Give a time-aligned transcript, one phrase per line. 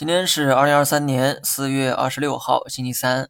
[0.00, 3.28] 今天是二零二三年四月二十六号，星期三。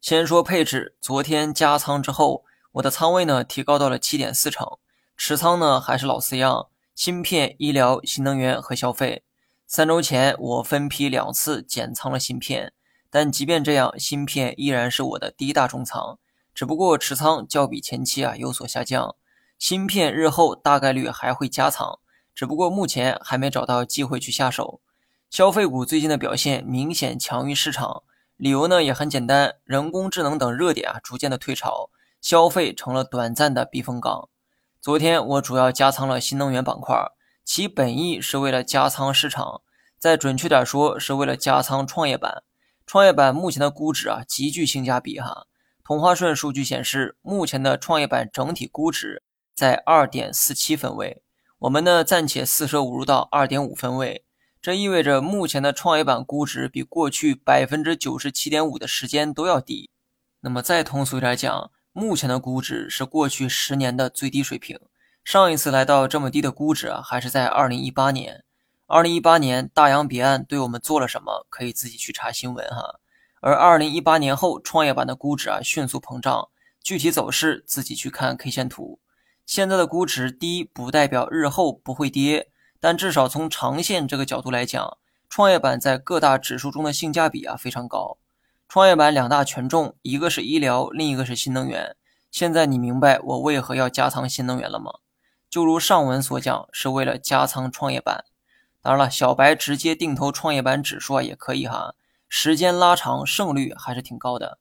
[0.00, 2.44] 先说配置，昨天加仓之后，
[2.74, 4.78] 我的仓位呢提高到了七点四成，
[5.16, 9.24] 持仓呢还是老四样：芯片、医疗、新能源和消费。
[9.66, 12.72] 三周前我分批两次减仓了芯片，
[13.10, 16.20] 但即便这样，芯片依然是我的第一大重仓，
[16.54, 19.16] 只不过持仓较比前期啊有所下降。
[19.58, 21.98] 芯片日后大概率还会加仓，
[22.32, 24.80] 只不过目前还没找到机会去下手。
[25.34, 28.04] 消费股最近的表现明显强于市场，
[28.36, 34.28] 理由呢也很简单，人工智能等热点啊逐渐的退潮，消费成了短暂的避风港。
[34.80, 36.94] 昨天我主要加仓了新能源板块，
[37.44, 39.62] 其本意是为了加仓市场，
[39.98, 42.44] 再准确点说是为了加仓创业板。
[42.86, 45.46] 创业板目前的估值啊极具性价比哈，
[45.84, 51.24] 同花顺数据显示，目前的创业板整体估值在二点四七分位，
[51.58, 54.23] 我们呢暂且四舍五入到二点五分位。
[54.64, 59.90] 这意味着目前的创业板估值比过去百分之九十七点五的时间都要低。
[60.40, 64.80] 那么再通俗一点讲，目前的估值是过去十年的最低水平。
[65.22, 68.42] 上一次来到这么低的估值啊，还是在二零一八年。
[68.86, 73.00] 二零一八年大洋彼岸对我们做了什么，可以自己去查新闻哈。
[73.42, 76.48] 而二零一八年后，创业板的估值啊迅速膨胀，
[76.82, 78.98] 具体走势自己去看 K 线图。
[79.44, 82.48] 现在的估值低，不代表日后不会跌。
[82.84, 84.98] 但至少从长线这个角度来讲，
[85.30, 88.18] 创业板在各大指数中的性价比啊非常高。
[88.68, 91.96] 创业板两大权重，一个是医疗，另一个是新能源。
[92.30, 94.96] 现在你明白我为何要加仓新能源了吗？
[95.48, 98.26] 就如上文所讲，是为了加仓创业板。
[98.82, 101.94] 当然了，小白直接定投创业板指数啊也可以哈，
[102.28, 104.58] 时间拉长胜率还是挺高的。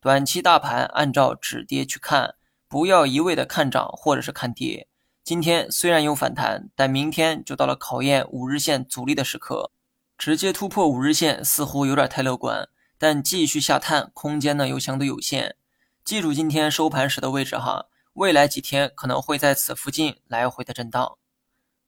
[0.00, 2.36] 短期大盘按照止跌去看，
[2.68, 4.86] 不要一味的看涨或者是看跌。
[5.24, 9.70] 今天虽然有反弹，但明天就到了考验五日线阻力的时刻，
[10.18, 15.56] 直接突破五日线似乎有点太乐观，但继续下探空间呢又相对有限。
[16.04, 21.16] 记住今天收盘时的位置哈，未来几天可能会在此附近来回的震荡。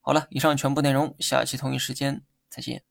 [0.01, 2.81] 好了，以上全部内容，下期同一时间再见。